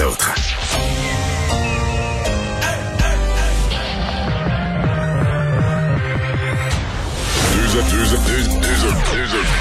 autres. 0.00 0.34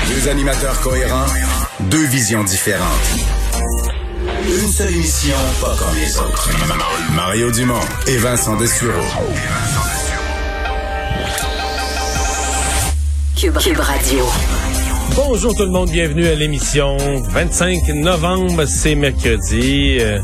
Deux 0.08 0.28
animateurs 0.30 0.80
cohérents, 0.82 1.26
deux 1.82 2.06
visions 2.06 2.44
différentes. 2.44 2.88
Une 4.48 4.72
seule 4.72 4.94
émission, 4.94 5.36
pas 5.62 5.76
comme 5.78 5.96
les 5.96 6.18
autres. 6.18 6.50
Mario 7.14 7.52
Dumont 7.52 7.80
et 8.08 8.18
Vincent 8.18 8.56
Dessureau. 8.58 8.92
Cube 13.36 13.58
Radio. 13.58 14.26
Bonjour 15.28 15.56
tout 15.56 15.64
le 15.64 15.72
monde, 15.72 15.90
bienvenue 15.90 16.28
à 16.28 16.36
l'émission 16.36 16.98
25 16.98 17.88
novembre, 17.96 18.66
c'est 18.66 18.94
mercredi. 18.96 19.98
euh, 20.00 20.20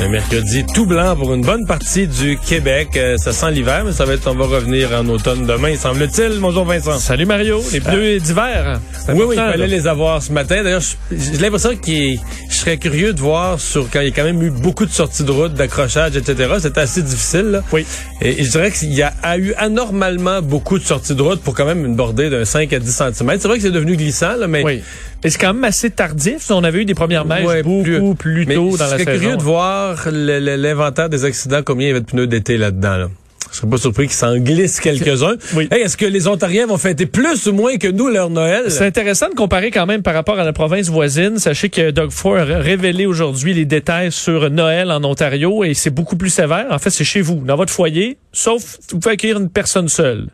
un 0.00 0.08
mercredi 0.08 0.64
tout 0.74 0.86
blanc 0.86 1.14
pour 1.14 1.32
une 1.34 1.42
bonne 1.42 1.66
partie 1.66 2.06
du 2.08 2.36
Québec. 2.36 2.88
Euh, 2.96 3.16
ça 3.16 3.32
sent 3.32 3.52
l'hiver, 3.52 3.84
mais 3.86 3.92
ça 3.92 4.04
va 4.04 4.14
être, 4.14 4.28
on 4.28 4.34
va 4.34 4.46
revenir 4.46 4.90
en 4.92 5.06
automne 5.08 5.46
demain, 5.46 5.76
semble-t-il. 5.76 6.40
Bonjour 6.40 6.64
Vincent. 6.64 6.98
Salut 6.98 7.26
Mario, 7.26 7.62
les 7.72 7.80
pneus 7.80 8.18
d'hiver. 8.18 8.80
C'est 8.92 9.12
Oui, 9.12 9.22
oui, 9.28 9.36
il 9.36 9.40
fallait 9.40 9.66
les 9.68 9.86
avoir 9.86 10.20
ce 10.22 10.32
matin. 10.32 10.62
D'ailleurs, 10.64 10.82
j'ai 11.10 11.38
l'impression 11.38 11.76
qu'il 11.76 12.18
je 12.50 12.54
serais 12.56 12.76
curieux 12.76 13.12
de 13.12 13.20
voir 13.20 13.60
sur 13.60 13.88
quand 13.88 14.00
il 14.00 14.08
y 14.08 14.10
a 14.10 14.14
quand 14.14 14.24
même 14.24 14.42
eu 14.42 14.50
beaucoup 14.50 14.84
de 14.84 14.90
sorties 14.90 15.22
de 15.24 15.30
route, 15.30 15.54
d'accrochage, 15.54 16.16
etc. 16.16 16.54
C'était 16.60 16.80
assez 16.80 17.02
difficile. 17.02 17.46
Là. 17.52 17.62
Oui. 17.72 17.86
Et, 18.20 18.40
et 18.40 18.44
je 18.44 18.50
dirais 18.50 18.72
qu'il 18.72 18.92
y 18.92 19.02
a, 19.02 19.12
a 19.22 19.38
eu 19.38 19.54
anormalement 19.56 20.42
beaucoup 20.42 20.78
de 20.78 20.84
sorties 20.84 21.14
de 21.14 21.22
route 21.22 21.40
pour 21.40 21.54
quand 21.54 21.66
même 21.66 21.84
une 21.84 21.94
bordée 21.94 22.30
d'un 22.30 22.44
5 22.44 22.72
à 22.72 22.78
10 22.80 22.90
cm. 22.90 23.12
C'est 23.38 23.44
vrai 23.48 23.56
que 23.58 23.62
c'est 23.62 23.70
devenu 23.70 23.96
glissant, 23.96 24.36
là, 24.36 24.48
mais 24.48 24.64
Oui. 24.64 24.82
Mais 25.24 25.30
c'est 25.30 25.38
quand 25.38 25.54
même 25.54 25.64
assez 25.64 25.90
tardif. 25.90 26.50
On 26.50 26.62
avait 26.62 26.82
eu 26.82 26.84
des 26.84 26.94
premières 26.94 27.26
Ouais, 27.26 27.62
beaucoup 27.62 28.14
plus, 28.14 28.46
tôt 28.46 28.76
dans 28.76 28.84
la 28.84 28.98
saison. 28.98 29.04
curieux 29.10 29.36
de 29.36 29.42
voir 29.42 30.08
le- 30.12 30.38
le- 30.38 30.56
l'inventaire 30.56 31.08
des 31.08 31.24
accidents, 31.24 31.62
combien 31.64 31.86
il 31.86 31.88
y 31.88 31.92
avait 31.92 32.00
de 32.00 32.06
pneus 32.06 32.26
d'été 32.26 32.56
là-dedans. 32.58 32.96
Là. 32.96 33.08
Je 33.50 33.58
serais 33.60 33.68
pas 33.70 33.76
surpris 33.78 34.06
qu'il 34.08 34.16
s'en 34.16 34.36
glisse 34.36 34.80
quelques-uns. 34.80 35.36
Oui. 35.54 35.68
Hey, 35.70 35.82
Est-ce 35.82 35.96
que 35.96 36.04
les 36.06 36.26
Ontariens 36.26 36.66
vont 36.66 36.76
fêter 36.76 37.06
plus 37.06 37.46
ou 37.46 37.52
moins 37.52 37.76
que 37.76 37.86
nous 37.86 38.08
leur 38.08 38.28
Noël? 38.28 38.64
C'est 38.68 38.84
intéressant 38.84 39.28
de 39.28 39.34
comparer 39.34 39.70
quand 39.70 39.86
même 39.86 40.02
par 40.02 40.12
rapport 40.12 40.40
à 40.40 40.44
la 40.44 40.52
province 40.52 40.88
voisine. 40.88 41.38
Sachez 41.38 41.68
que 41.68 41.90
Doug 41.92 42.10
Ford 42.10 42.36
a 42.36 42.58
révélé 42.58 43.06
aujourd'hui 43.06 43.54
les 43.54 43.64
détails 43.64 44.10
sur 44.10 44.50
Noël 44.50 44.90
en 44.90 45.04
Ontario 45.04 45.62
et 45.62 45.72
c'est 45.74 45.90
beaucoup 45.90 46.16
plus 46.16 46.30
sévère. 46.30 46.66
En 46.70 46.78
fait, 46.80 46.90
c'est 46.90 47.04
chez 47.04 47.20
vous, 47.20 47.42
dans 47.46 47.54
votre 47.56 47.72
foyer, 47.72 48.18
sauf 48.32 48.78
vous 48.90 48.98
pouvez 48.98 49.12
accueillir 49.14 49.38
une 49.38 49.48
personne 49.50 49.88
seule. 49.88 50.26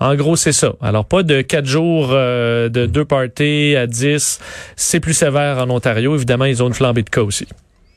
En 0.00 0.14
gros, 0.16 0.36
c'est 0.36 0.52
ça. 0.52 0.72
Alors, 0.82 1.04
pas 1.04 1.22
de 1.22 1.40
quatre 1.40 1.66
jours 1.66 2.08
euh, 2.12 2.68
de 2.68 2.86
deux 2.86 3.04
parties 3.04 3.76
à 3.76 3.86
10. 3.86 4.40
C'est 4.76 5.00
plus 5.00 5.14
sévère 5.14 5.58
en 5.58 5.70
Ontario. 5.70 6.14
Évidemment, 6.14 6.44
ils 6.46 6.62
ont 6.62 6.68
une 6.68 6.74
flambée 6.74 7.02
de 7.02 7.10
cas 7.10 7.22
aussi. 7.22 7.46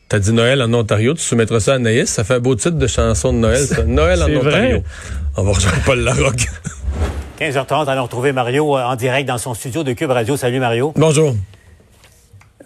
T'as 0.10 0.20
dit 0.20 0.32
Noël 0.32 0.62
en 0.62 0.74
Ontario, 0.74 1.14
tu 1.16 1.22
soumettras 1.22 1.60
ça 1.60 1.74
à 1.74 1.76
Anaïs, 1.76 2.10
ça 2.10 2.24
fait 2.24 2.36
un 2.36 2.40
beau 2.40 2.56
titre 2.56 2.78
de 2.78 2.88
chanson 2.88 3.34
de 3.34 3.40
Noël, 3.40 3.60
ça. 3.66 3.84
Noël 3.84 4.22
en 4.24 4.28
Ontario. 4.30 4.42
vrai. 4.42 4.84
On 5.36 5.44
va 5.44 5.52
rejoindre 5.52 5.82
Paul 5.86 6.00
Larocque. 6.00 6.48
15h30, 7.42 7.88
allons 7.88 8.04
retrouver 8.04 8.32
Mario 8.32 8.78
euh, 8.78 8.84
en 8.84 8.96
direct 8.96 9.28
dans 9.28 9.38
son 9.38 9.54
studio 9.54 9.84
de 9.84 9.92
Cube 9.92 10.10
Radio. 10.12 10.38
Salut 10.38 10.60
Mario. 10.62 10.94
Bonjour. 10.96 11.36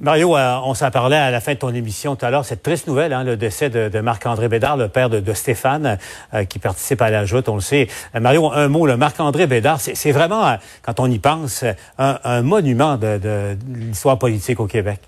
Mario, 0.02 0.36
euh, 0.36 0.58
on 0.64 0.74
s'en 0.74 0.90
parlait 0.90 1.16
à 1.16 1.30
la 1.30 1.40
fin 1.42 1.54
de 1.54 1.60
ton 1.60 1.72
émission 1.74 2.16
tout 2.16 2.26
à 2.26 2.32
l'heure. 2.32 2.44
Cette 2.44 2.64
triste 2.64 2.88
nouvelle, 2.88 3.14
hein, 3.14 3.24
le 3.24 3.38
décès 3.38 3.70
de, 3.70 4.00
Marc-André 4.02 4.48
Bédard, 4.48 4.76
le 4.76 4.88
père 4.88 5.12
de, 5.12 5.34
Stéphane, 5.34 6.00
euh, 6.34 6.44
qui 6.44 6.58
participe 6.58 7.04
à 7.04 7.12
la 7.12 7.26
joute, 7.26 7.48
on 7.48 7.56
le 7.56 7.62
sait. 7.62 7.88
Euh, 8.16 8.20
Mario, 8.20 8.52
un 8.52 8.68
mot, 8.68 8.88
le 8.88 8.98
Marc-André 8.98 9.46
Bédard, 9.46 9.80
c'est 9.80 10.12
vraiment, 10.12 10.58
quand 10.82 11.00
on 11.00 11.10
y 11.10 11.20
pense, 11.20 11.64
un, 12.00 12.42
monument 12.42 12.98
de 12.98 13.56
l'histoire 13.68 14.18
politique 14.18 14.60
au 14.60 14.66
Québec. 14.66 15.00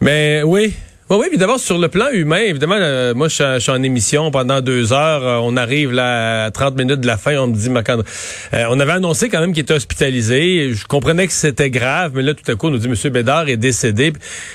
Mais 0.00 0.42
oui. 0.42 0.74
Oui, 1.10 1.18
oui, 1.20 1.26
puis 1.28 1.36
d'abord, 1.36 1.58
sur 1.60 1.76
le 1.76 1.88
plan 1.88 2.06
humain, 2.10 2.38
évidemment, 2.38 2.76
euh, 2.78 3.12
moi, 3.12 3.28
je 3.28 3.34
suis, 3.34 3.44
je 3.44 3.58
suis 3.58 3.70
en 3.72 3.82
émission 3.82 4.30
pendant 4.30 4.62
deux 4.62 4.94
heures. 4.94 5.26
euh, 5.26 5.40
on 5.42 5.58
arrive 5.58 5.92
là 5.92 6.44
à 6.44 6.50
30 6.50 6.74
minutes 6.78 7.00
de 7.00 7.06
la 7.06 7.18
fin. 7.18 7.36
On 7.36 7.48
me 7.48 7.54
dit, 7.54 7.68
Marc-André- 7.68 8.06
euh, 8.54 8.64
on 8.70 8.80
avait 8.80 8.92
annoncé 8.92 9.28
quand 9.28 9.40
même 9.40 9.52
qu'il 9.52 9.62
était 9.62 9.74
hospitalisé. 9.74 10.72
Je 10.72 10.86
comprenais 10.86 11.26
que 11.26 11.32
c'était 11.34 11.68
grave, 11.68 12.12
mais 12.14 12.22
là, 12.22 12.32
tout 12.32 12.50
à 12.50 12.54
coup, 12.54 12.68
on 12.68 12.70
nous 12.70 12.78
dit, 12.78 12.88
Monsieur 12.88 13.10
Bédard 13.10 13.48
est 13.50 13.58
décédé. 13.58 14.12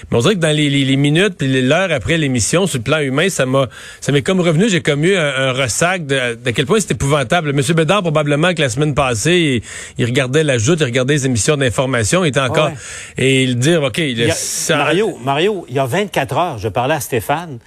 Mais 0.09 0.17
on 0.17 0.21
dirait 0.21 0.33
que 0.33 0.39
dans 0.39 0.55
les, 0.55 0.69
les- 0.71 0.85
les 0.85 0.95
minutes 0.95 1.35
puis 1.37 1.61
l'heure 1.61 1.91
après 1.91 2.17
l'émission, 2.17 2.65
sur 2.65 2.79
le 2.79 2.83
plan 2.83 2.99
humain, 3.01 3.29
ça 3.29 3.45
m'a, 3.45 3.67
ça 4.01 4.11
m'est 4.11 4.23
comme 4.23 4.39
revenu. 4.39 4.67
J'ai 4.67 4.81
comme 4.81 5.03
eu 5.05 5.15
un, 5.15 5.49
un 5.49 5.51
ressac 5.51 6.07
de, 6.07 6.35
de 6.43 6.51
quel 6.51 6.65
point 6.65 6.79
c'était 6.79 6.95
épouvantable. 6.95 7.53
Monsieur 7.53 7.75
Bédard, 7.75 8.01
probablement 8.01 8.55
que 8.55 8.61
la 8.61 8.69
semaine 8.69 8.95
passée, 8.95 9.61
il, 9.97 10.01
il 10.03 10.05
regardait 10.05 10.43
la 10.43 10.57
joute, 10.57 10.79
il 10.79 10.85
regardait 10.85 11.13
les 11.13 11.25
émissions 11.27 11.55
d'information, 11.57 12.23
il 12.25 12.29
était 12.29 12.39
encore, 12.39 12.67
Ouais. 12.69 12.73
et 13.17 13.43
il 13.43 13.59
dire, 13.59 13.83
OK, 13.83 13.99
il, 13.99 14.17
Il 14.17 14.19
y 14.27 14.31
a- 14.31 14.33
ça- 14.33 14.77
Mario, 14.77 15.17
Mario, 15.23 15.65
il 15.69 15.75
y 15.75 15.79
a 15.79 15.85
24 15.85 16.36
heures, 16.36 16.36
je 16.57 16.67
parlais 16.67 16.95
à 16.95 16.99
Stéphane. 16.99 17.59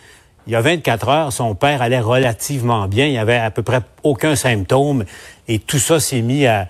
Il 0.47 0.55
y 0.55 0.57
a 0.57 0.63
24 0.63 1.09
heures, 1.09 1.33
son 1.33 1.55
père 1.55 1.83
allait 1.83 2.01
relativement 2.01 2.89
bien. 2.89 3.07
Il 3.07 3.13
n'y 3.13 3.19
avait 3.19 3.37
à 3.37 3.51
peu 3.51 3.63
près 3.63 3.81
aucun 4.03 4.35
symptôme. 4.37 5.05
Et 5.49 5.59
tout 5.59 5.79
ça 5.79 6.01
s'est 6.01 6.23
mis 6.23 6.47
à... 6.47 6.67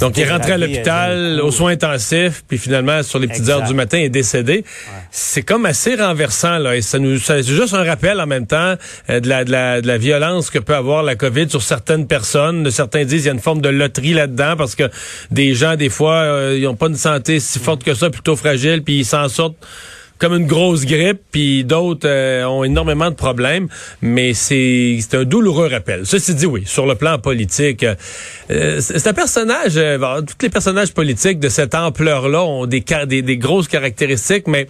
Donc, 0.00 0.16
il 0.16 0.24
est 0.24 0.30
rentré 0.30 0.52
à 0.52 0.58
l'hôpital 0.58 1.40
aux 1.40 1.50
soins 1.50 1.72
intensifs, 1.72 2.44
puis 2.46 2.58
finalement, 2.58 3.02
sur 3.02 3.18
les 3.18 3.26
petites 3.26 3.42
Exact. 3.42 3.52
heures 3.54 3.66
du 3.66 3.74
matin, 3.74 3.98
il 3.98 4.04
est 4.04 4.10
décédé. 4.10 4.64
C'est 5.10 5.42
comme 5.42 5.64
assez 5.64 5.94
renversant, 5.94 6.58
là. 6.58 6.76
Et 6.76 6.82
ça 6.82 6.98
nous, 6.98 7.18
c'est 7.18 7.42
juste 7.42 7.72
un 7.72 7.84
rappel 7.84 8.20
en 8.20 8.26
même 8.26 8.46
temps 8.46 8.74
euh, 9.08 9.20
de, 9.20 9.28
la, 9.28 9.44
de, 9.44 9.50
la, 9.50 9.80
de 9.80 9.86
la 9.86 9.96
violence 9.96 10.50
que 10.50 10.58
peut 10.58 10.74
avoir 10.74 11.02
la 11.02 11.14
COVID 11.14 11.48
sur 11.48 11.62
certaines 11.62 12.06
personnes. 12.06 12.70
Certains 12.70 13.04
disent 13.04 13.22
qu'il 13.22 13.26
y 13.26 13.30
a 13.30 13.34
une 13.34 13.40
forme 13.40 13.60
de 13.60 13.70
loterie 13.70 14.12
là-dedans 14.12 14.54
parce 14.58 14.74
que 14.74 14.90
des 15.30 15.54
gens, 15.54 15.76
des 15.76 15.88
fois, 15.88 16.16
euh, 16.16 16.56
ils 16.58 16.64
n'ont 16.64 16.76
pas 16.76 16.88
une 16.88 16.96
santé 16.96 17.40
si 17.40 17.58
forte 17.58 17.82
que 17.82 17.94
ça, 17.94 18.10
plutôt 18.10 18.36
fragile, 18.36 18.82
puis 18.82 18.98
ils 18.98 19.06
s'en 19.06 19.28
sortent 19.28 19.56
comme 20.20 20.34
une 20.34 20.46
grosse 20.46 20.84
grippe, 20.84 21.22
puis 21.32 21.64
d'autres 21.64 22.06
euh, 22.06 22.44
ont 22.44 22.62
énormément 22.62 23.10
de 23.10 23.16
problèmes, 23.16 23.68
mais 24.02 24.34
c'est 24.34 25.00
un 25.14 25.24
douloureux 25.24 25.66
rappel. 25.66 26.02
Ceci 26.04 26.34
dit, 26.34 26.46
oui, 26.46 26.62
sur 26.66 26.86
le 26.86 26.94
plan 26.94 27.18
politique, 27.18 27.84
euh, 28.50 28.80
c'est 28.80 29.06
un 29.06 29.14
personnage, 29.14 29.72
euh, 29.76 30.20
tous 30.20 30.36
les 30.42 30.50
personnages 30.50 30.92
politiques 30.92 31.40
de 31.40 31.48
cette 31.48 31.74
ampleur-là 31.74 32.44
ont 32.44 32.66
des, 32.66 32.84
des, 33.06 33.22
des 33.22 33.36
grosses 33.38 33.66
caractéristiques, 33.66 34.46
mais 34.46 34.68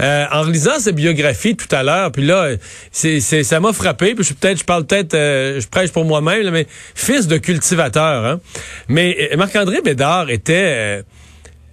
euh, 0.00 0.24
en 0.30 0.42
relisant 0.42 0.78
sa 0.78 0.92
biographie 0.92 1.56
tout 1.56 1.74
à 1.74 1.82
l'heure, 1.82 2.12
puis 2.12 2.24
là, 2.24 2.50
c'est 2.92 3.20
ça 3.20 3.58
m'a 3.58 3.72
frappé, 3.72 4.14
puis 4.14 4.24
je 4.24 4.34
peut-être, 4.34 4.60
je 4.60 4.64
parle 4.64 4.86
peut-être, 4.86 5.14
euh, 5.14 5.60
je 5.60 5.66
prêche 5.66 5.90
pour 5.90 6.04
moi-même, 6.04 6.48
mais 6.50 6.68
fils 6.94 7.26
de 7.26 7.38
cultivateur, 7.38 8.24
hein. 8.24 8.40
Mais 8.86 9.30
euh, 9.32 9.36
Marc-André 9.36 9.80
Bédard 9.82 10.30
était... 10.30 11.02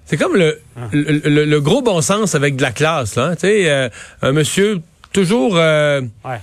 c'est 0.09 0.17
comme 0.17 0.35
le, 0.35 0.59
le, 0.91 1.21
le- 1.23 1.45
le 1.45 1.61
gros 1.61 1.81
bon 1.81 2.01
sens 2.01 2.33
avec 2.35 2.55
de 2.55 2.61
la 2.61 2.71
classe, 2.71 3.15
là. 3.15 3.25
hein. 3.27 3.35
Tu 3.35 3.41
sais, 3.41 3.69
euh, 3.69 3.89
un 4.21 4.31
monsieur 4.31 4.79
toujours 5.11 5.53
euh, 5.57 6.01
Ouais. 6.23 6.37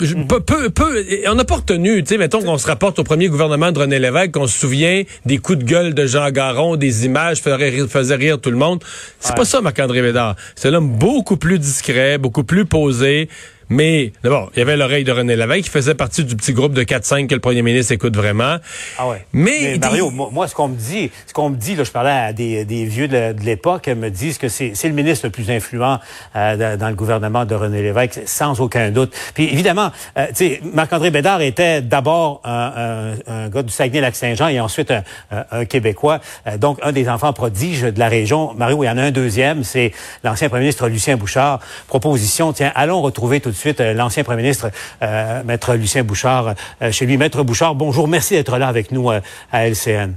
je- 0.00 0.14
peu, 0.14 0.40
peu, 0.70 1.04
on 1.28 1.34
n'a 1.36 1.44
pas 1.44 1.56
retenu, 1.56 2.02
tu 2.02 2.08
sais, 2.08 2.18
mettons 2.18 2.42
qu'on 2.42 2.58
se 2.58 2.66
rapporte 2.66 2.98
au 2.98 3.04
premier 3.04 3.28
gouvernement 3.28 3.70
de 3.70 3.78
René 3.78 3.98
Lévesque, 4.00 4.32
qu'on 4.32 4.46
se 4.48 4.58
souvient 4.58 5.04
des 5.24 5.38
coups 5.38 5.58
de 5.58 5.64
gueule 5.64 5.94
de 5.94 6.04
Jean 6.06 6.30
Garon, 6.30 6.74
des 6.76 7.04
images 7.06 7.40
faisaient 7.40 7.54
rire, 7.70 7.86
faisaient 7.88 8.16
rire 8.16 8.40
tout 8.40 8.50
le 8.50 8.56
monde. 8.56 8.82
C'est 9.20 9.36
pas 9.36 9.44
ça, 9.44 9.60
Marc-André 9.60 10.02
Bédard. 10.02 10.34
C'est 10.56 10.68
un 10.68 10.74
homme 10.74 10.90
beaucoup 10.98 11.36
plus 11.36 11.58
discret, 11.60 12.18
beaucoup 12.18 12.42
plus 12.44 12.64
posé. 12.64 13.28
Mais 13.70 14.12
d'abord, 14.22 14.50
il 14.54 14.58
y 14.60 14.62
avait 14.62 14.76
l'oreille 14.76 15.04
de 15.04 15.12
René 15.12 15.36
Lévesque 15.36 15.64
qui 15.64 15.70
faisait 15.70 15.94
partie 15.94 16.24
du 16.24 16.36
petit 16.36 16.52
groupe 16.52 16.72
de 16.72 16.82
4-5 16.82 17.26
que 17.26 17.34
le 17.34 17.40
premier 17.40 17.62
ministre 17.62 17.92
écoute 17.92 18.16
vraiment. 18.16 18.56
Ah 18.98 19.08
ouais. 19.08 19.26
Mais- 19.32 19.76
Mario, 19.78 20.10
moi, 20.10 20.30
moi, 20.32 20.48
ce 20.48 20.54
qu'on 20.54 20.68
me 20.68 20.76
dit, 20.76 21.10
ce 21.26 21.32
qu'on 21.32 21.50
me 21.50 21.56
dit, 21.56 21.74
là, 21.76 21.84
je 21.84 21.90
parlais 21.90 22.10
à 22.10 22.32
des, 22.32 22.64
des 22.64 22.84
vieux 22.84 23.08
de, 23.08 23.32
de 23.32 23.42
l'époque, 23.42 23.88
me 23.88 24.08
disent 24.10 24.38
que 24.38 24.48
c'est 24.48 24.72
c'est 24.74 24.88
le 24.88 24.94
ministre 24.94 25.26
le 25.26 25.30
plus 25.30 25.50
influent 25.50 25.98
euh, 26.36 26.76
dans 26.76 26.88
le 26.88 26.94
gouvernement 26.94 27.44
de 27.44 27.54
René 27.54 27.82
Lévesque, 27.82 28.20
sans 28.26 28.60
aucun 28.60 28.90
doute. 28.90 29.12
Puis 29.34 29.44
évidemment, 29.44 29.90
euh, 30.16 30.26
tu 30.28 30.34
sais, 30.34 30.60
Marc-André 30.72 31.10
Bédard 31.10 31.42
était 31.42 31.82
d'abord 31.82 32.40
un, 32.44 33.14
un- 33.28 33.32
un 33.44 33.48
gars 33.48 33.62
du 33.62 33.72
Saguenay-Lac-Saint-Jean 33.72 34.48
et 34.48 34.60
ensuite 34.60 34.90
un, 34.90 35.02
un- 35.30 35.44
un 35.50 35.64
Québécois, 35.64 36.20
euh, 36.46 36.56
donc 36.56 36.78
un 36.82 36.92
des 36.92 37.08
enfants 37.08 37.32
prodiges 37.32 37.82
de 37.82 37.98
la 37.98 38.08
région. 38.08 38.54
Mario, 38.54 38.82
il 38.82 38.86
y 38.86 38.90
en 38.90 38.98
a 38.98 39.02
un 39.02 39.10
deuxième, 39.10 39.64
c'est 39.64 39.92
l'ancien 40.24 40.48
premier 40.48 40.62
ministre 40.62 40.88
Lucien 40.88 41.16
Bouchard. 41.16 41.60
Proposition, 41.86 42.52
tiens, 42.52 42.72
allons 42.74 43.02
retrouver 43.02 43.40
tout 43.40 43.50
de 43.50 43.54
suite 43.58 43.80
euh, 43.80 43.92
l'ancien 43.92 44.24
premier 44.24 44.42
ministre, 44.42 44.70
euh, 45.02 45.42
maître 45.44 45.74
Lucien 45.74 46.02
Bouchard, 46.02 46.54
euh, 46.82 46.92
chez 46.92 47.06
lui. 47.06 47.16
Maître 47.16 47.42
Bouchard, 47.42 47.74
bonjour, 47.74 48.08
merci 48.08 48.34
d'être 48.34 48.56
là 48.58 48.68
avec 48.68 48.92
nous 48.92 49.10
euh, 49.10 49.20
à 49.52 49.68
LCN. 49.68 50.14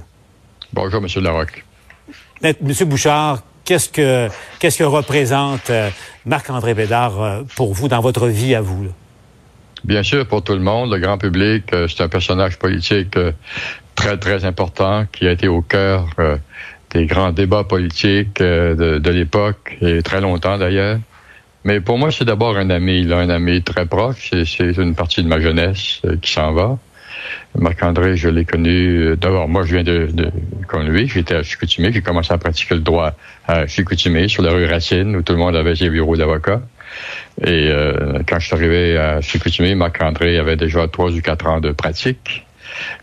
Bonjour, 0.72 1.02
M. 1.02 1.22
Larocque. 1.22 1.64
Monsieur 2.60 2.86
Bouchard, 2.86 3.42
qu'est-ce 3.64 3.88
que 3.88 4.28
qu'est-ce 4.58 4.78
que 4.78 4.84
représente 4.84 5.70
Marc-André 6.24 6.74
Bédard 6.74 7.44
pour 7.54 7.72
vous 7.72 7.88
dans 7.88 8.00
votre 8.00 8.26
vie 8.26 8.54
à 8.54 8.60
vous? 8.60 8.84
là? 8.84 8.90
Bien 9.84 10.02
sûr, 10.02 10.26
pour 10.26 10.42
tout 10.42 10.54
le 10.54 10.60
monde, 10.60 10.90
le 10.90 10.98
grand 10.98 11.18
public, 11.18 11.64
c'est 11.70 12.00
un 12.00 12.08
personnage 12.08 12.58
politique 12.58 13.16
très, 13.94 14.16
très 14.16 14.44
important 14.44 15.06
qui 15.12 15.28
a 15.28 15.32
été 15.32 15.46
au 15.46 15.62
cœur 15.62 16.06
des 16.90 17.06
grands 17.06 17.32
débats 17.32 17.64
politiques 17.64 18.38
de, 18.40 18.98
de 18.98 19.10
l'époque 19.10 19.76
et 19.80 20.02
très 20.02 20.20
longtemps 20.20 20.58
d'ailleurs. 20.58 20.98
Mais 21.64 21.80
pour 21.80 21.98
moi, 21.98 22.10
c'est 22.10 22.24
d'abord 22.24 22.56
un 22.56 22.70
ami, 22.70 23.04
là, 23.04 23.18
un 23.18 23.30
ami 23.30 23.62
très 23.62 23.86
proche. 23.86 24.30
C'est- 24.44 24.76
une 24.78 24.94
partie 24.94 25.22
de 25.22 25.28
ma 25.28 25.40
jeunesse 25.40 26.00
euh, 26.04 26.16
qui 26.20 26.32
s'en 26.32 26.52
va. 26.52 26.78
Marc-André, 27.56 28.16
je 28.16 28.28
l'ai 28.28 28.44
connu. 28.44 28.98
euh, 29.10 29.16
D'abord, 29.16 29.48
moi, 29.48 29.62
je 29.64 29.74
viens 29.74 29.84
de, 29.84 30.08
de 30.12 30.30
comme 30.66 30.88
lui. 30.88 31.06
J'étais 31.08 31.36
à 31.36 31.42
Chicoutimi. 31.42 31.92
J'ai 31.92 32.02
commencé 32.02 32.32
à 32.32 32.38
pratiquer 32.38 32.74
le 32.74 32.80
droit 32.80 33.12
à 33.46 33.66
Chicoutimi, 33.66 34.28
sur 34.28 34.42
la 34.42 34.50
rue 34.50 34.66
Racine, 34.66 35.14
où 35.16 35.22
tout 35.22 35.32
le 35.34 35.38
monde 35.38 35.54
avait 35.54 35.76
ses 35.76 35.88
bureaux 35.88 36.16
d'avocat. 36.16 36.62
Et 37.44 37.68
euh, 37.70 38.18
quand 38.26 38.38
je 38.40 38.46
suis 38.46 38.54
arrivé 38.56 38.96
à 38.96 39.20
Chicoutimi, 39.20 39.74
Marc-André 39.74 40.38
avait 40.38 40.56
déjà 40.56 40.88
trois 40.88 41.10
ou 41.12 41.20
quatre 41.20 41.46
ans 41.46 41.60
de 41.60 41.70
pratique. 41.72 42.44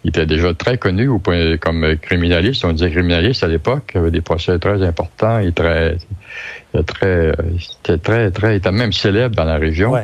Il 0.04 0.10
était 0.10 0.25
déjà 0.25 0.54
très 0.54 0.77
connu 0.77 1.07
au 1.07 1.19
point, 1.19 1.57
comme 1.57 1.98
criminaliste. 1.98 2.66
On 2.66 2.74
disait 2.74 2.92
criminaliste 2.92 3.44
à 3.44 3.48
l'époque. 3.48 3.92
Il 3.94 4.00
avait 4.00 4.12
des 4.12 4.21
procès 4.21 4.57
très 4.60 4.81
importants 4.86 5.39
et 5.39 5.51
très, 5.51 5.98
très, 6.86 7.30
était 7.30 7.98
très, 7.98 8.31
très, 8.31 8.54
il 8.54 8.57
était 8.57 8.71
même 8.71 8.94
célèbre 8.94 9.36
dans 9.36 9.45
la 9.45 9.57
région. 9.57 9.95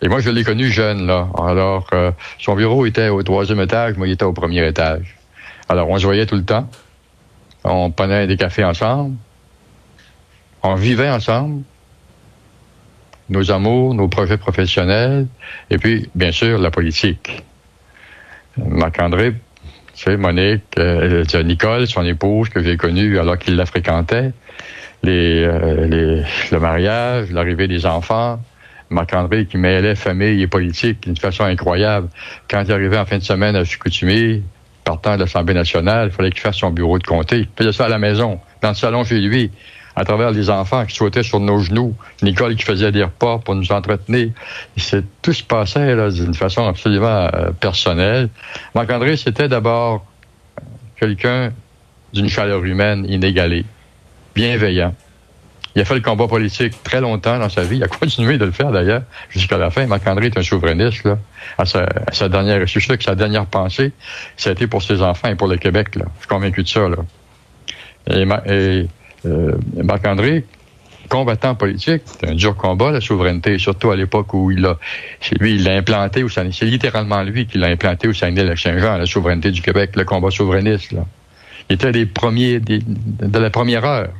Et 0.00 0.08
moi, 0.08 0.20
je 0.20 0.30
l'ai 0.30 0.44
connu 0.44 0.68
jeune, 0.68 1.06
là. 1.06 1.28
Alors, 1.36 1.88
euh, 1.92 2.12
son 2.38 2.54
bureau 2.54 2.86
était 2.86 3.08
au 3.08 3.22
troisième 3.22 3.60
étage, 3.60 3.96
moi, 3.96 4.06
il 4.06 4.12
était 4.12 4.24
au 4.24 4.32
premier 4.32 4.66
étage. 4.66 5.16
Alors, 5.68 5.88
on 5.88 5.98
se 5.98 6.04
voyait 6.04 6.26
tout 6.26 6.36
le 6.36 6.44
temps. 6.44 6.68
On 7.64 7.90
prenait 7.90 8.26
des 8.26 8.36
cafés 8.36 8.64
ensemble. 8.64 9.16
On 10.62 10.76
vivait 10.76 11.10
ensemble. 11.10 11.62
Nos 13.28 13.50
amours, 13.50 13.92
nos 13.94 14.08
projets 14.08 14.38
professionnels. 14.38 15.26
Et 15.70 15.78
puis, 15.78 16.08
bien 16.14 16.32
sûr, 16.32 16.58
la 16.58 16.70
politique. 16.70 17.42
Marc-André, 18.66 19.34
tu 19.94 20.04
sais, 20.04 20.16
Monique, 20.16 20.62
euh, 20.78 21.24
Nicole, 21.44 21.86
son 21.86 22.04
épouse, 22.04 22.48
que 22.48 22.62
j'ai 22.62 22.76
connue 22.76 23.18
alors 23.18 23.38
qu'il 23.38 23.56
la 23.56 23.66
fréquentait. 23.66 24.32
Euh, 25.06 26.22
le 26.50 26.58
mariage, 26.58 27.30
l'arrivée 27.30 27.68
des 27.68 27.86
enfants. 27.86 28.40
Marc-André 28.90 29.46
qui 29.46 29.58
mêlait 29.58 29.94
famille 29.94 30.42
et 30.42 30.46
politique 30.46 31.02
d'une 31.02 31.16
façon 31.16 31.44
incroyable. 31.44 32.08
Quand 32.48 32.62
il 32.64 32.72
arrivait 32.72 32.98
en 32.98 33.04
fin 33.04 33.18
de 33.18 33.22
semaine 33.22 33.54
à 33.54 33.64
Chicoutimi, 33.64 34.42
partant 34.84 35.16
de 35.16 35.20
l'Assemblée 35.20 35.54
nationale, 35.54 36.08
il 36.10 36.14
fallait 36.14 36.30
qu'il 36.30 36.40
fasse 36.40 36.56
son 36.56 36.70
bureau 36.70 36.98
de 36.98 37.04
comté. 37.04 37.40
Il 37.40 37.48
faisait 37.56 37.72
ça 37.72 37.84
à 37.84 37.88
la 37.88 37.98
maison, 37.98 38.40
dans 38.62 38.70
le 38.70 38.74
salon 38.74 39.04
chez 39.04 39.20
lui, 39.20 39.50
à 39.98 40.04
travers 40.04 40.30
les 40.30 40.48
enfants 40.48 40.86
qui 40.86 40.94
sautaient 40.94 41.24
sur 41.24 41.40
nos 41.40 41.58
genoux, 41.58 41.94
Nicole 42.22 42.54
qui 42.54 42.64
faisait 42.64 42.92
des 42.92 43.02
repas 43.02 43.38
pour 43.38 43.56
nous 43.56 43.72
entretenir. 43.72 44.30
Et 44.76 45.00
tout 45.22 45.32
se 45.32 45.42
passait 45.42 45.96
d'une 46.12 46.34
façon 46.34 46.66
absolument 46.68 47.28
euh, 47.34 47.50
personnelle. 47.50 48.28
Marc-André, 48.76 49.16
c'était 49.16 49.48
d'abord 49.48 50.06
quelqu'un 50.96 51.52
d'une 52.12 52.28
chaleur 52.28 52.64
humaine 52.64 53.06
inégalée, 53.08 53.64
bienveillant. 54.36 54.94
Il 55.74 55.82
a 55.82 55.84
fait 55.84 55.96
le 55.96 56.00
combat 56.00 56.28
politique 56.28 56.80
très 56.84 57.00
longtemps 57.00 57.38
dans 57.40 57.48
sa 57.48 57.62
vie. 57.62 57.78
Il 57.78 57.82
a 57.82 57.88
continué 58.00 58.38
de 58.38 58.44
le 58.44 58.52
faire 58.52 58.70
d'ailleurs 58.70 59.02
jusqu'à 59.30 59.58
la 59.58 59.70
fin. 59.70 59.84
Marc-André 59.86 60.26
est 60.26 60.38
un 60.38 60.42
souverainiste. 60.42 61.02
Là. 61.02 61.18
À, 61.58 61.64
sa, 61.64 62.28
dernière, 62.28 62.60
je 62.60 62.66
suis 62.66 62.80
sûr 62.80 62.96
que 62.96 63.02
sa 63.02 63.16
dernière 63.16 63.46
pensée, 63.46 63.90
ça 64.36 64.50
a 64.50 64.52
été 64.52 64.68
pour 64.68 64.84
ses 64.84 65.02
enfants 65.02 65.28
et 65.28 65.34
pour 65.34 65.48
le 65.48 65.56
Québec. 65.56 65.96
Là. 65.96 66.04
Je 66.14 66.20
suis 66.20 66.28
convaincu 66.28 66.62
de 66.62 66.68
ça. 66.68 66.88
Là. 66.88 66.98
Et, 68.46 68.86
euh, 69.26 69.52
Marc-André, 69.76 70.44
combattant 71.08 71.54
politique, 71.54 72.02
c'est 72.04 72.28
un 72.28 72.34
dur 72.34 72.54
combat, 72.56 72.90
la 72.90 73.00
souveraineté, 73.00 73.58
surtout 73.58 73.90
à 73.90 73.96
l'époque 73.96 74.32
où 74.34 74.50
il 74.50 74.64
a, 74.66 74.78
lui, 75.40 75.54
il 75.54 75.64
l'a 75.64 75.72
implanté 75.72 76.22
au 76.22 76.28
C'est 76.28 76.62
littéralement 76.62 77.22
lui 77.22 77.46
qui 77.46 77.58
l'a 77.58 77.68
implanté 77.68 78.08
au 78.08 78.12
Saguenay-Lac-Saint-Jean, 78.12 78.98
la 78.98 79.06
souveraineté 79.06 79.50
du 79.50 79.62
Québec, 79.62 79.92
le 79.96 80.04
combat 80.04 80.30
souverainiste. 80.30 80.92
Là. 80.92 81.04
Il 81.68 81.74
était 81.74 81.92
des 81.92 82.06
premiers, 82.06 82.60
de 82.60 83.38
la 83.38 83.50
première 83.50 83.84
heure. 83.84 84.10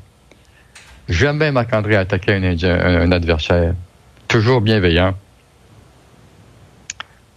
Jamais 1.09 1.51
Marc-André 1.53 1.97
a 1.97 2.01
attaqué 2.01 2.35
un, 2.35 3.13
adversaire. 3.13 3.75
Toujours 4.27 4.61
bienveillant. 4.61 5.15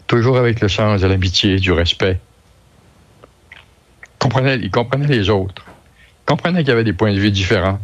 Toujours 0.08 0.38
avec 0.38 0.60
le 0.60 0.68
sens 0.68 1.02
de 1.02 1.08
l'amitié, 1.08 1.58
du 1.58 1.72
respect. 1.72 2.20
Il 4.24 4.72
comprenait 4.72 5.08
les 5.08 5.30
autres. 5.30 5.66
Il 6.32 6.36
comprenait 6.36 6.60
qu'il 6.60 6.70
y 6.70 6.72
avait 6.72 6.86
des 6.86 6.94
points 6.94 7.12
de 7.12 7.20
vue 7.20 7.30
différents. 7.30 7.78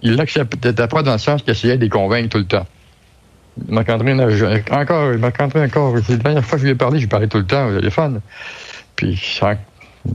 Il 0.00 0.16
l'acceptait 0.16 0.72
pas 0.72 1.02
dans 1.02 1.12
le 1.12 1.18
sens 1.18 1.42
qu'il 1.42 1.50
essayait 1.50 1.76
de 1.76 1.82
les 1.82 1.90
convaincre 1.90 2.30
tout 2.30 2.38
le 2.38 2.46
temps. 2.46 2.66
Marc-André, 3.68 4.14
encore, 4.70 5.18
Marc-André, 5.18 5.64
encore, 5.64 5.96
la 5.96 6.16
dernière 6.16 6.42
fois 6.42 6.56
que 6.56 6.62
je 6.62 6.68
lui 6.68 6.72
ai 6.72 6.76
parlé, 6.76 6.96
je 6.96 7.02
lui 7.02 7.08
parlais 7.08 7.28
tout 7.28 7.36
le 7.36 7.44
temps 7.44 7.68
au 7.68 7.76
téléphone. 7.76 8.22
Puis, 8.96 9.38
la 9.42 9.58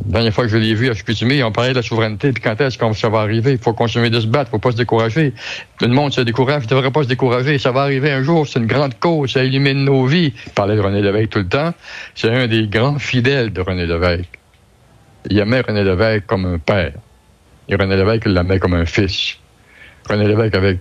dernière 0.05 0.33
fois 0.33 0.45
que 0.45 0.49
je 0.49 0.57
l'ai 0.57 0.73
vu 0.73 0.89
à 0.89 0.95
Chicoutimi, 0.95 1.43
on 1.43 1.51
parlait 1.51 1.73
de 1.73 1.75
la 1.75 1.83
souveraineté, 1.83 2.31
puis 2.31 2.41
quand 2.41 2.59
est-ce 2.59 2.75
que 2.79 2.93
ça 2.93 3.09
va 3.09 3.19
arriver? 3.19 3.51
Il 3.51 3.59
faut 3.59 3.73
continuer 3.73 4.09
de 4.09 4.19
se 4.19 4.25
battre, 4.25 4.49
il 4.49 4.51
faut 4.53 4.59
pas 4.59 4.71
se 4.71 4.77
décourager. 4.77 5.35
Tout 5.77 5.85
le 5.85 5.93
monde 5.93 6.11
se 6.11 6.21
décourage, 6.21 6.63
il 6.63 6.65
ne 6.65 6.69
devrait 6.71 6.89
pas 6.89 7.03
se 7.03 7.07
décourager. 7.07 7.59
Ça 7.59 7.71
va 7.71 7.81
arriver 7.81 8.11
un 8.11 8.23
jour, 8.23 8.47
c'est 8.47 8.57
une 8.57 8.65
grande 8.65 8.97
cause, 8.97 9.33
ça 9.33 9.43
illumine 9.43 9.85
nos 9.85 10.07
vies. 10.07 10.33
Il 10.47 10.53
parlait 10.53 10.75
de 10.75 10.81
René 10.81 11.03
Lévesque 11.03 11.29
tout 11.29 11.39
le 11.39 11.49
temps. 11.49 11.71
C'est 12.15 12.31
un 12.31 12.47
des 12.47 12.67
grands 12.67 12.97
fidèles 12.97 13.53
de 13.53 13.61
René 13.61 13.85
Lévesque. 13.85 14.39
Il 15.29 15.39
aimait 15.39 15.61
René 15.61 15.83
Lévesque 15.83 16.25
comme 16.27 16.45
un 16.45 16.57
père. 16.57 16.93
Et 17.67 17.75
René 17.75 17.95
Lévesque 17.95 18.25
l'aimait 18.25 18.59
comme 18.59 18.73
un 18.73 18.85
fils. 18.85 19.37
René 20.09 20.27
Lévesque 20.27 20.55
avait 20.55 20.79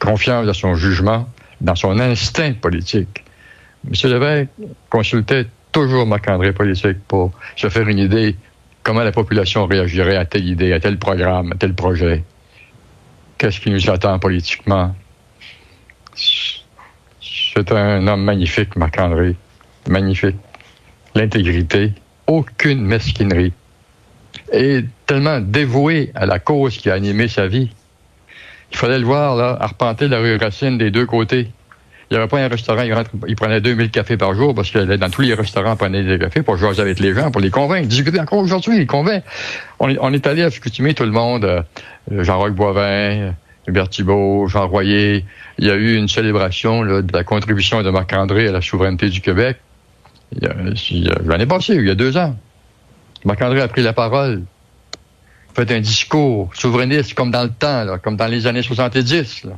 confiance 0.00 0.46
dans 0.46 0.52
son 0.52 0.74
jugement, 0.74 1.28
dans 1.60 1.74
son 1.74 1.98
instinct 1.98 2.52
politique. 2.54 3.24
M. 3.86 4.10
Lévesque 4.10 4.50
consultait 4.90 5.46
toujours 5.72 6.06
Marc-André 6.06 6.52
politique 6.52 6.98
pour 7.08 7.32
se 7.56 7.68
faire 7.68 7.88
une 7.88 7.98
idée 7.98 8.36
comment 8.82 9.02
la 9.02 9.12
population 9.12 9.66
réagirait 9.66 10.16
à 10.16 10.26
telle 10.26 10.46
idée, 10.46 10.72
à 10.72 10.80
tel 10.80 10.98
programme, 10.98 11.52
à 11.52 11.56
tel 11.56 11.74
projet. 11.74 12.22
Qu'est-ce 13.38 13.60
qui 13.60 13.70
nous 13.70 13.90
attend 13.90 14.18
politiquement? 14.18 14.94
C'est 16.14 17.72
un 17.72 18.06
homme 18.06 18.22
magnifique, 18.22 18.76
Marc-André. 18.76 19.36
Magnifique. 19.88 20.36
L'intégrité, 21.14 21.92
aucune 22.26 22.84
mesquinerie. 22.84 23.52
Et 24.52 24.84
tellement 25.06 25.40
dévoué 25.40 26.10
à 26.14 26.26
la 26.26 26.38
cause 26.38 26.76
qui 26.76 26.90
a 26.90 26.94
animé 26.94 27.28
sa 27.28 27.46
vie. 27.46 27.70
Il 28.72 28.76
fallait 28.76 28.98
le 28.98 29.04
voir, 29.04 29.36
là, 29.36 29.56
arpenter 29.60 30.08
la 30.08 30.18
rue 30.18 30.36
Racine 30.36 30.78
des 30.78 30.90
deux 30.90 31.06
côtés. 31.06 31.48
Il 32.10 32.14
n'y 32.14 32.18
avait 32.18 32.28
pas 32.28 32.40
un 32.40 32.48
restaurant, 32.48 32.82
il, 32.82 32.92
rentre, 32.92 33.10
il 33.26 33.34
prenait 33.34 33.60
2000 33.60 33.90
cafés 33.90 34.16
par 34.16 34.34
jour 34.34 34.54
parce 34.54 34.70
que 34.70 34.78
dans 34.78 35.10
tous 35.10 35.22
les 35.22 35.34
restaurants, 35.34 35.72
il 35.72 35.78
prenait 35.78 36.02
des 36.02 36.18
cafés 36.18 36.42
pour 36.42 36.56
jouer 36.56 36.78
avec 36.78 36.98
les 36.98 37.14
gens, 37.14 37.30
pour 37.30 37.40
les 37.40 37.50
convaincre. 37.50 37.88
Discuter 37.88 38.20
encore 38.20 38.40
aujourd'hui, 38.40 38.76
il 38.78 38.86
convainc. 38.86 39.22
On 39.78 39.88
est, 39.88 40.26
allé 40.26 40.42
à 40.42 40.50
tout 40.50 41.04
le 41.04 41.10
monde, 41.10 41.44
euh, 41.44 41.62
Jean-Roch 42.22 42.52
Boivin, 42.52 43.34
Hubert 43.66 43.88
Thibault, 43.88 44.48
Jean 44.48 44.68
Royer. 44.68 45.24
Il 45.58 45.66
y 45.66 45.70
a 45.70 45.74
eu 45.74 45.96
une 45.96 46.08
célébration 46.08 46.84
de 46.84 47.12
la 47.12 47.24
contribution 47.24 47.82
de 47.82 47.90
Marc-André 47.90 48.48
à 48.48 48.52
la 48.52 48.60
souveraineté 48.60 49.08
du 49.08 49.20
Québec. 49.20 49.56
L'année 50.40 51.46
passée, 51.46 51.74
il 51.74 51.86
y 51.86 51.90
a 51.90 51.94
deux 51.94 52.16
ans. 52.16 52.36
Marc-André 53.24 53.60
a 53.60 53.68
pris 53.68 53.82
la 53.82 53.92
parole, 53.92 54.42
fait 55.54 55.70
un 55.70 55.80
discours 55.80 56.50
souverainiste 56.54 57.14
comme 57.14 57.30
dans 57.30 57.44
le 57.44 57.50
temps, 57.50 57.84
là, 57.84 57.98
comme 57.98 58.16
dans 58.16 58.26
les 58.26 58.46
années 58.46 58.62
70. 58.62 59.44
Là. 59.44 59.52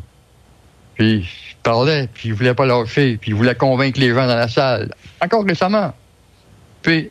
Puis 0.95 1.29
parlait, 1.63 2.09
puis 2.15 2.29
il 2.29 2.35
voulait 2.35 2.55
pas 2.55 2.65
lâcher, 2.65 3.19
puis 3.21 3.33
il 3.33 3.35
voulait 3.35 3.57
convaincre 3.57 3.99
les 3.99 4.11
gens 4.11 4.27
dans 4.27 4.37
la 4.37 4.49
salle. 4.49 4.93
Encore 5.21 5.45
récemment. 5.45 5.93
Puis, 6.83 7.11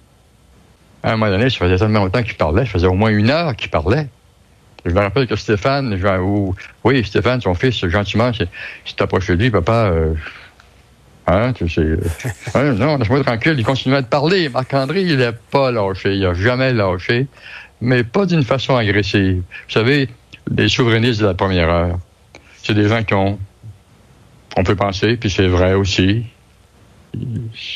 à 1.03 1.11
un 1.11 1.17
moment 1.17 1.29
donné, 1.29 1.49
ça 1.49 1.57
faisait 1.57 1.77
tellement 1.77 1.99
longtemps 1.99 2.23
qu'il 2.23 2.35
parlait, 2.35 2.65
ça 2.65 2.71
faisait 2.71 2.87
au 2.87 2.93
moins 2.93 3.09
une 3.09 3.29
heure 3.29 3.53
qu'il 3.55 3.69
parlait. 3.69 4.07
Je 4.85 4.91
me 4.91 4.99
rappelle 4.99 5.27
que 5.27 5.35
Stéphane, 5.35 5.99
oui, 6.83 7.03
Stéphane, 7.03 7.41
son 7.41 7.53
fils, 7.53 7.85
gentiment, 7.87 8.31
s'est 8.33 8.47
approché 8.99 9.35
de 9.35 9.43
lui, 9.43 9.49
papa, 9.49 9.89
euh, 9.91 10.13
hein, 11.27 11.53
tu 11.53 11.69
sais, 11.69 11.81
euh, 11.81 11.99
hein, 12.55 12.73
non, 12.73 12.97
laisse-moi 12.97 13.23
tranquille, 13.23 13.55
il 13.57 13.65
continuait 13.65 14.01
de 14.01 14.07
parler. 14.07 14.49
Marc-André, 14.49 15.01
il 15.03 15.17
n'a 15.17 15.31
pas 15.31 15.71
lâché, 15.71 16.15
il 16.15 16.21
n'a 16.21 16.33
jamais 16.33 16.73
lâché, 16.73 17.27
mais 17.81 18.03
pas 18.03 18.25
d'une 18.25 18.43
façon 18.43 18.75
agressive. 18.75 19.37
Vous 19.37 19.73
savez, 19.73 20.09
les 20.55 20.69
souverainistes 20.69 21.21
de 21.21 21.25
la 21.25 21.33
première 21.33 21.69
heure, 21.69 21.99
c'est 22.63 22.73
des 22.73 22.87
gens 22.87 23.03
qui 23.03 23.13
ont 23.13 23.39
on 24.57 24.63
peut 24.63 24.75
penser, 24.75 25.17
puis 25.17 25.29
c'est 25.29 25.47
vrai 25.47 25.73
aussi. 25.73 26.25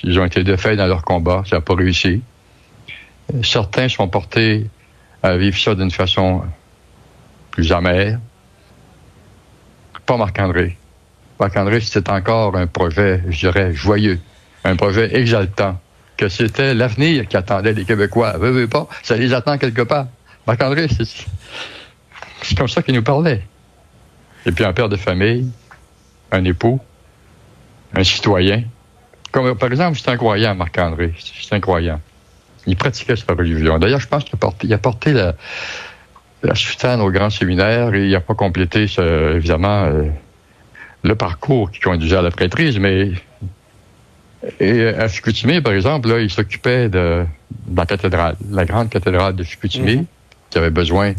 Ils 0.03 0.20
ont 0.20 0.25
été 0.25 0.44
défaits 0.44 0.77
dans 0.77 0.88
leur 0.88 1.03
combat, 1.03 1.44
ça 1.50 1.58
n'a 1.58 1.62
pas 1.62 1.75
réussi. 1.75 2.22
Certains 3.44 3.89
sont 3.89 4.08
portés 4.08 4.70
à 5.22 5.38
vivre 5.38 5.58
ça 5.58 5.75
d'une 5.75 5.91
façon 5.91 6.44
plus 7.51 7.72
amère. 7.72 8.20
Pas 10.06 10.18
Marc-André. 10.18 10.77
Marc-André, 11.39 11.79
c'était 11.79 12.10
encore 12.12 12.58
un 12.58 12.67
projet, 12.67 13.24
je 13.29 13.39
dirais, 13.39 13.74
joyeux, 13.74 14.19
un 14.65 14.75
projet 14.75 15.15
exaltant, 15.17 15.79
que 16.17 16.27
c'était 16.27 16.74
l'avenir 16.74 17.27
qui 17.27 17.38
attendait 17.38 17.72
les 17.72 17.86
Québécois. 17.86 18.38
Veux, 18.38 18.67
pas, 18.67 18.88
ça 19.03 19.15
les 19.15 19.34
attend 19.34 19.58
quelque 19.58 19.84
part. 19.84 20.08
Marc-André, 20.46 20.88
c'est 22.41 22.58
comme 22.58 22.67
ça 22.67 22.81
qu'il 22.81 22.93
nous 22.96 23.03
parlait. 23.03 23.41
Et 24.46 24.51
puis 24.51 24.65
un 24.65 24.74
père 24.74 24.89
de 24.89 24.98
famille, 24.98 25.50
un 26.31 26.43
époux, 26.43 26.79
un 27.93 28.03
citoyen. 28.03 28.63
Comme, 29.31 29.55
par 29.55 29.69
exemple, 29.69 29.98
c'est 29.98 30.10
un 30.10 30.17
croyant, 30.17 30.55
Marc-André. 30.55 31.13
C'est 31.17 31.55
un 31.55 31.60
croyant. 31.62 32.01
Il 32.65 32.75
pratiquait 32.75 33.15
sa 33.15 33.34
religion. 33.34 33.79
D'ailleurs, 33.79 34.01
je 34.01 34.08
pense 34.08 34.25
qu'il 34.25 34.74
a 34.74 34.77
porté, 34.77 35.13
la, 35.13 35.36
la 36.43 36.55
soutane 36.55 37.00
au 37.00 37.12
grand 37.12 37.29
séminaire 37.29 37.93
et 37.93 38.08
il 38.08 38.12
n'a 38.12 38.19
pas 38.19 38.36
complété, 38.36 38.88
évidemment, 39.36 39.86
euh, 39.86 40.10
le 41.03 41.15
parcours 41.15 41.72
qui 41.72 41.79
conduisait 41.79 42.18
à 42.18 42.22
la 42.22 42.32
prêtrise, 42.32 42.77
mais 42.79 43.12
et 44.60 44.88
à 44.88 45.08
Chicoutimi, 45.08 45.62
par 45.62 45.74
exemple, 45.74 46.10
là, 46.10 46.20
il 46.20 46.29
s'occupait 46.29 46.88
de, 46.88 47.25
la 47.75 47.86
cathédrale, 47.86 48.36
la 48.50 48.65
grande 48.65 48.89
cathédrale 48.89 49.36
de 49.36 49.44
Chicoutimi, 49.44 49.98
mm-hmm. 49.98 50.06
qui 50.50 50.58
avait 50.58 50.70
besoin 50.70 51.13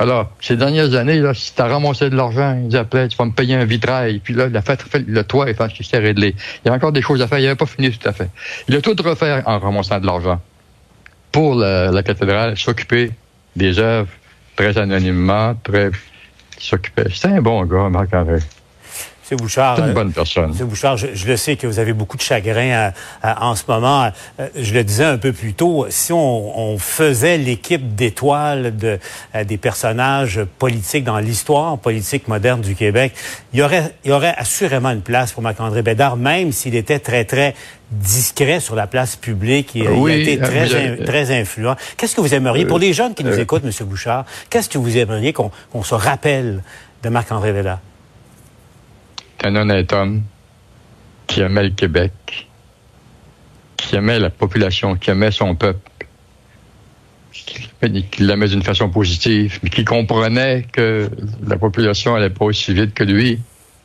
Alors, 0.00 0.32
ces 0.40 0.56
dernières 0.56 0.94
années, 0.94 1.20
là, 1.20 1.34
si 1.34 1.54
tu 1.54 1.62
as 1.62 1.66
ramassé 1.66 2.10
de 2.10 2.16
l'argent, 2.16 2.60
ils 2.68 2.76
appelaient, 2.76 3.06
tu 3.08 3.16
vas 3.16 3.26
me 3.26 3.30
payer 3.30 3.54
un 3.54 3.64
vitrail. 3.64 4.18
Puis 4.18 4.34
là, 4.34 4.48
la 4.48 4.60
fête, 4.60 4.84
le 4.92 5.22
toit 5.22 5.48
est 5.48 5.54
fait, 5.54 5.98
réglé. 5.98 6.34
Il 6.64 6.68
y 6.68 6.70
a 6.70 6.74
encore 6.74 6.90
des 6.90 7.02
choses 7.02 7.22
à 7.22 7.28
faire. 7.28 7.38
Il 7.38 7.44
n'avait 7.44 7.54
pas 7.54 7.66
fini 7.66 7.92
tout 7.92 8.08
à 8.08 8.12
fait. 8.12 8.28
Il 8.68 8.74
a 8.74 8.80
tout 8.80 8.96
refaire 9.04 9.42
en 9.46 9.58
ramassant 9.60 10.00
de 10.00 10.06
l'argent. 10.06 10.40
Pour 11.30 11.54
la, 11.54 11.92
la 11.92 12.02
cathédrale, 12.02 12.56
s'occuper 12.56 13.12
des 13.54 13.78
œuvres 13.78 14.08
très 14.56 14.78
anonymement, 14.78 15.54
très 15.62 15.90
s'occupait. 16.58 17.06
C'est 17.12 17.28
un 17.28 17.40
bon 17.40 17.64
gars, 17.64 17.88
Marc-André. 17.88 18.38
C'est 19.26 19.36
Bouchard. 19.36 19.76
C'est 19.76 19.84
une 19.84 19.88
euh, 19.88 19.94
bonne 19.94 20.12
personne. 20.12 20.52
C'est 20.54 20.64
Bouchard, 20.64 20.98
je, 20.98 21.26
le 21.26 21.36
sais 21.38 21.56
que 21.56 21.66
vous 21.66 21.78
avez 21.78 21.94
beaucoup 21.94 22.18
de 22.18 22.22
chagrin 22.22 22.60
euh, 22.70 22.90
euh, 23.24 23.32
en 23.40 23.54
ce 23.54 23.62
moment. 23.66 24.10
je 24.54 24.74
le 24.74 24.84
disais 24.84 25.04
un 25.04 25.16
peu 25.16 25.32
plus 25.32 25.54
tôt, 25.54 25.86
si 25.88 26.12
on, 26.12 26.76
faisait 26.78 27.38
l'équipe 27.38 27.94
d'étoiles 27.94 28.76
de, 28.76 28.98
des 29.44 29.56
personnages 29.56 30.40
politiques 30.58 31.04
dans 31.04 31.18
l'histoire 31.18 31.78
politique 31.78 32.28
moderne 32.28 32.60
du 32.60 32.74
Québec, 32.74 33.14
il 33.52 33.60
y 33.60 33.62
aurait, 33.62 33.94
il 34.04 34.10
y 34.10 34.12
aurait 34.12 34.34
assurément 34.36 34.90
une 34.90 35.00
place 35.00 35.32
pour 35.32 35.42
Marc-André 35.42 35.82
Bédard, 35.82 36.16
même 36.16 36.52
s'il 36.52 36.74
était 36.74 36.98
très, 36.98 37.24
très 37.24 37.54
discret 37.90 38.60
sur 38.60 38.74
la 38.74 38.86
place 38.86 39.16
publique. 39.16 39.70
Il, 39.74 39.86
a 39.86 40.14
été 40.14 40.38
très, 40.38 40.96
très 40.96 41.30
influent. 41.30 41.76
Qu'est-ce 41.96 42.14
que 42.14 42.20
vous 42.20 42.34
aimeriez, 42.34 42.66
pour 42.66 42.78
les 42.78 42.92
jeunes 42.92 43.14
qui 43.14 43.24
nous 43.24 43.38
écoutent, 43.38 43.64
M. 43.64 43.86
Bouchard, 43.86 44.26
qu'est-ce 44.50 44.68
que 44.68 44.78
vous 44.78 44.98
aimeriez 44.98 45.32
qu'on 45.32 45.82
se 45.82 45.94
rappelle 45.94 46.62
de 47.02 47.08
Marc-André 47.08 47.52
Bédard? 47.52 47.78
Un 49.44 49.56
honnête 49.56 49.92
homme 49.92 50.22
qui 51.26 51.40
aimait 51.40 51.64
le 51.64 51.70
Québec, 51.70 52.12
qui 53.76 53.96
aimait 53.96 54.18
la 54.18 54.30
population, 54.30 54.96
qui 54.96 55.10
aimait 55.10 55.30
son 55.30 55.54
peuple, 55.54 55.90
qui 57.32 58.22
l'aimait 58.22 58.48
d'une 58.48 58.62
façon 58.62 58.88
positive, 58.88 59.58
mais 59.62 59.70
qui 59.70 59.84
comprenait 59.84 60.66
que 60.72 61.10
la 61.46 61.56
population 61.56 62.14
n'allait 62.14 62.30
pas 62.30 62.46
aussi 62.46 62.72
vite 62.72 62.94
que 62.94 63.04
lui, 63.04 63.40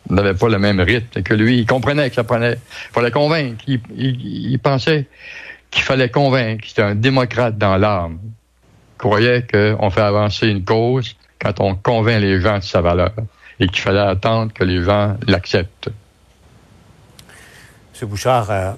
n'avait 0.10 0.34
pas 0.34 0.48
le 0.48 0.60
même 0.60 0.80
rythme 0.80 1.22
que 1.22 1.34
lui. 1.34 1.60
Il 1.60 1.66
comprenait 1.66 2.10
que 2.10 2.16
ça 2.16 2.24
prenait. 2.24 2.54
Il 2.54 2.94
fallait 2.94 3.12
convaincre. 3.12 3.64
Il, 3.68 4.58
pensait 4.60 5.06
qu'il 5.72 5.84
fallait 5.84 6.10
convaincre. 6.10 6.66
C'était 6.68 6.82
un 6.82 6.96
démocrate 6.96 7.58
dans 7.58 7.78
l'âme. 7.78 8.20
Il 8.24 8.98
croyait 8.98 9.46
qu'on 9.52 9.90
fait 9.90 10.02
avancer 10.02 10.48
une 10.48 10.64
cause 10.64 11.16
quand 11.40 11.60
on 11.60 11.76
convainc 11.76 12.22
les 12.22 12.42
gens 12.42 12.58
de 12.58 12.64
sa 12.64 12.82
valeur 12.82 13.12
et 13.60 13.68
qu'il 13.68 13.82
fallait 13.82 14.00
attendre 14.00 14.54
que 14.54 14.64
les 14.64 14.84
gens 14.84 15.16
l'acceptent. 15.28 15.90
M. 18.02 18.08
Bouchard, 18.08 18.50
euh, 18.50 18.72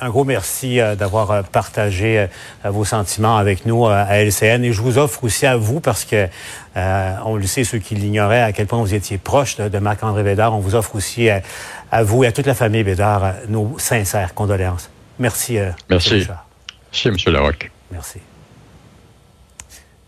un 0.00 0.08
gros 0.08 0.24
merci 0.24 0.80
euh, 0.80 0.94
d'avoir 0.94 1.30
euh, 1.30 1.42
partagé 1.42 2.26
vos 2.64 2.84
sentiments 2.84 3.36
avec 3.36 3.66
nous 3.66 3.86
à 3.86 4.06
LCN 4.18 4.64
et 4.64 4.72
je 4.72 4.80
vous 4.80 4.98
offre 4.98 5.24
aussi 5.24 5.46
à 5.46 5.56
vous 5.56 5.80
parce 5.80 6.04
que 6.04 6.28
on 6.74 7.36
le 7.36 7.46
sait 7.46 7.64
ceux 7.64 7.78
qui 7.78 7.94
l'ignoraient 7.94 8.42
à 8.42 8.52
quel 8.52 8.66
point 8.66 8.80
vous 8.80 8.94
étiez 8.94 9.18
proche 9.18 9.56
de, 9.56 9.78
Marc-André 9.78 10.22
Bédard, 10.22 10.54
on 10.54 10.60
vous 10.60 10.74
offre 10.74 10.96
aussi 10.96 11.28
à, 11.28 12.02
vous 12.02 12.24
et 12.24 12.28
à 12.28 12.32
toute 12.32 12.46
la 12.46 12.54
famille 12.54 12.84
Bédard 12.84 13.34
nos 13.48 13.78
sincères 13.78 14.34
condoléances. 14.34 14.90
Merci. 15.18 15.58
merci. 15.90 16.20
Bouchard. 16.20 16.46
Merci 16.92 17.08
M. 17.08 17.16
Larocque. 17.32 17.70
Merci. 17.90 18.18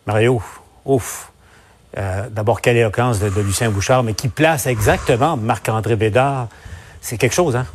Mario, 0.06 0.42
ouf. 0.84 1.33
Euh, 1.96 2.28
d'abord, 2.30 2.60
quelle 2.60 2.76
éloquence 2.76 3.20
de, 3.20 3.40
Lucien 3.40 3.70
Bouchard, 3.70 4.02
mais 4.02 4.14
qui 4.14 4.28
place 4.28 4.66
exactement 4.66 5.36
Marc-André 5.36 5.96
Bédard. 5.96 6.48
C'est 7.00 7.18
quelque 7.18 7.34
chose, 7.34 7.54
hein? 7.54 7.66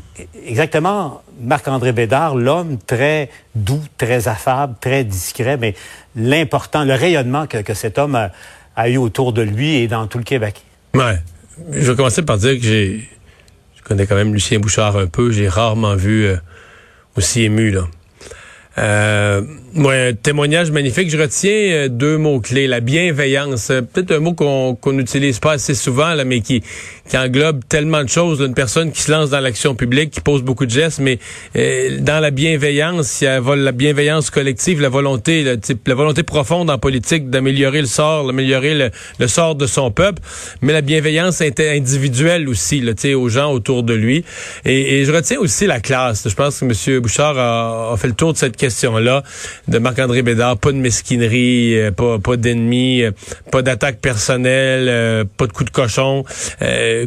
Exactement, 0.46 1.22
Marc-André 1.42 1.94
Bédard, 1.94 2.36
l'homme 2.36 2.78
très 2.80 3.30
doux, 3.56 3.82
très 3.98 4.28
affable, 4.28 4.76
très 4.82 5.04
discret, 5.04 5.56
mais 5.56 5.76
l'important, 6.16 6.84
le 6.84 6.94
rayonnement 6.94 7.48
que, 7.48 7.74
cet 7.74 7.98
homme 7.98 8.30
a, 8.76 8.90
eu 8.90 8.98
autour 8.98 9.32
de 9.32 9.42
lui 9.42 9.76
et 9.76 9.88
dans 9.88 10.08
tout 10.08 10.18
le 10.18 10.24
Québec. 10.24 10.64
Ouais. 10.96 11.20
Je 11.72 11.92
vais 11.92 11.96
commencer 11.96 12.24
par 12.24 12.38
dire 12.38 12.58
que 12.58 12.64
j'ai, 12.64 13.10
je 13.78 13.82
connais 13.84 14.08
quand 14.08 14.16
même 14.16 14.34
Lucien 14.34 14.60
Bouchard 14.60 14.98
un 14.98 15.08
peu. 15.08 15.32
J'ai 15.32 15.48
rarement 15.48 15.96
vu 15.96 16.26
euh, 16.26 16.38
aussi 17.16 17.44
ému, 17.44 17.72
là. 17.72 17.88
Euh, 18.78 19.42
un 19.76 20.14
témoignage 20.14 20.72
magnifique. 20.72 21.10
Je 21.10 21.18
retiens 21.18 21.52
euh, 21.52 21.88
deux 21.90 22.18
mots-clés. 22.18 22.68
La 22.68 22.80
bienveillance. 22.80 23.70
Euh, 23.70 23.82
peut-être 23.82 24.12
un 24.12 24.20
mot 24.20 24.34
qu'on 24.34 24.94
n'utilise 24.94 25.40
pas 25.40 25.54
assez 25.54 25.76
souvent, 25.76 26.14
là, 26.14 26.24
mais 26.26 26.42
qui, 26.42 26.64
qui 27.08 27.18
englobe 27.18 27.62
tellement 27.68 28.04
de 28.04 28.10
choses. 28.10 28.42
Une 28.42 28.54
personne 28.54 28.92
qui 28.92 29.02
se 29.02 29.12
lance 29.12 29.30
dans 29.30 29.40
l'action 29.40 29.76
publique, 29.76 30.12
qui 30.12 30.22
pose 30.22 30.42
beaucoup 30.42 30.66
de 30.66 30.72
gestes, 30.72 31.00
mais 31.00 31.20
euh, 31.56 31.98
dans 32.00 32.20
la 32.20 32.32
bienveillance, 32.32 33.22
il 33.22 33.26
y 33.26 33.28
a 33.28 33.40
la 33.40 33.72
bienveillance 33.72 34.30
collective, 34.30 34.82
la 34.82 34.90
volonté, 34.90 35.44
la 35.44 35.96
volonté 35.96 36.24
profonde 36.24 36.70
en 36.70 36.78
politique 36.78 37.30
d'améliorer 37.30 37.82
le 37.82 37.88
sort, 37.88 38.26
d'améliorer 38.26 38.76
le, 38.76 38.90
le, 39.20 39.28
sort 39.28 39.56
de 39.56 39.68
son 39.68 39.92
peuple, 39.92 40.22
mais 40.62 40.74
la 40.74 40.82
bienveillance 40.82 41.42
individuelle 41.42 42.50
aussi, 42.50 42.82
là, 42.82 42.94
aux 43.16 43.30
gens 43.30 43.52
autour 43.52 43.84
de 43.84 43.94
lui. 43.94 44.24
Et, 44.66 45.00
et, 45.00 45.06
je 45.06 45.12
retiens 45.12 45.40
aussi 45.40 45.68
la 45.68 45.80
classe. 45.80 46.28
Je 46.28 46.36
pense 46.36 46.60
que 46.60 46.66
M. 46.66 47.00
Bouchard 47.00 47.38
a, 47.38 47.94
a 47.94 47.98
fait 47.98 48.08
le 48.08 48.14
tour 48.14 48.34
de 48.34 48.38
cette 48.38 48.58
question-là 48.58 49.24
de 49.70 49.78
Marc-André 49.80 50.22
Bédard. 50.22 50.58
Pas 50.58 50.72
de 50.72 50.78
mesquinerie, 50.78 51.80
euh, 51.80 51.92
pas, 51.92 52.20
pas 52.20 52.38
d'ennemis, 52.38 53.04
euh, 53.04 53.12
pas 53.52 53.62
d'attaque 53.62 54.00
personnelle, 54.00 54.88
euh, 54.90 55.24
pas 55.38 55.48
de 55.48 55.52
coup 55.52 55.64
de 55.64 55.70
cochon. 55.70 56.24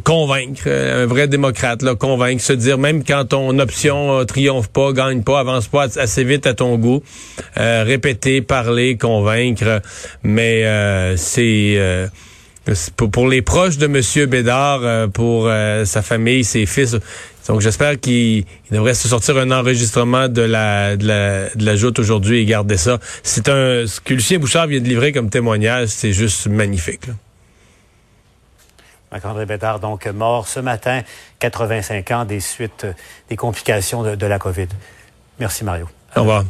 convaincre, 0.05 0.69
un 0.69 1.07
vrai 1.07 1.29
démocrate, 1.29 1.83
là, 1.83 1.95
convaincre, 1.95 2.43
se 2.43 2.53
dire 2.53 2.79
même 2.79 3.05
quand 3.05 3.25
ton 3.27 3.59
option 3.59 4.25
triomphe 4.25 4.69
pas, 4.69 4.93
gagne 4.93 5.23
pas, 5.23 5.41
avance 5.41 5.69
pas 5.69 5.99
assez 5.99 6.25
vite 6.25 6.47
à 6.47 6.55
ton 6.55 6.77
goût, 6.77 7.03
répéter, 7.57 8.43
parler, 8.43 8.97
convaincre, 8.97 9.83
mais 10.23 10.65
c'est 11.17 12.11
pour, 12.97 13.29
les 13.29 13.43
proches 13.43 13.77
de 13.77 13.87
M. 13.87 14.27
Bédard, 14.29 15.11
pour 15.11 15.51
sa 15.85 16.03
famille, 16.03 16.45
ses 16.45 16.67
fils, 16.67 16.97
donc 17.49 17.61
j'espère 17.61 17.99
qu'il 17.99 18.45
devrait 18.71 18.95
se 18.95 19.09
sortir 19.09 19.37
un 19.37 19.51
enregistrement 19.51 20.29
de 20.29 20.43
la 20.43 20.97
de 20.97 21.07
la, 21.07 21.49
de 21.51 21.65
la 21.65 21.77
joute 21.77 21.99
aujourd'hui 21.99 22.39
et 22.39 22.45
garder 22.45 22.77
ça. 22.77 22.99
C'est 23.23 23.49
un 23.49 23.87
ce 23.87 24.01
que 24.01 24.15
Lucien 24.15 24.39
Bouchard 24.39 24.67
vient 24.69 24.81
de 24.81 24.89
livrer 24.89 25.13
comme 25.13 25.29
témoignage, 25.29 25.89
c'est 25.89 26.13
juste 26.13 26.47
magnifique. 26.47 27.07
Marc-André 29.11 29.45
Bédard, 29.45 29.79
donc 29.79 30.07
mort 30.07 30.49
ce 30.49 30.61
matin, 30.61 31.03
85 31.41 32.11
ans 32.13 32.25
des 32.25 32.41
suites, 32.41 32.87
des 33.29 33.37
complications 33.37 34.03
de, 34.03 34.15
de 34.15 34.27
la 34.27 34.39
COVID. 34.39 34.69
Merci 35.39 35.65
Mario. 35.65 35.89
Au 36.17 36.21
revoir. 36.21 36.45